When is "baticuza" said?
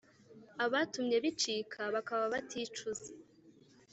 2.33-3.09